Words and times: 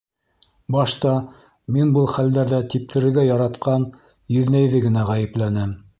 Башта 0.75 1.11
мин 1.75 1.91
был 1.97 2.09
хәлдәрҙә 2.15 2.63
типтерергә 2.75 3.27
яратҡан 3.29 3.89
еҙнәйҙе 4.41 4.85
генә 4.87 5.09
ғәйепләнем. 5.13 5.83